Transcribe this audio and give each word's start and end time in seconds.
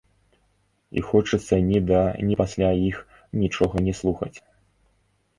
І 0.99 1.01
хочацца 1.09 1.59
ні 1.67 1.81
да, 1.91 1.99
ні 2.29 2.37
пасля 2.39 2.69
іх 2.87 2.97
нічога 3.41 3.75
не 3.89 3.93
слухаць. 3.99 4.33